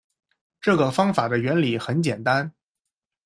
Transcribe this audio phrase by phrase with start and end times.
[0.59, 2.51] 这个方法的原理很简单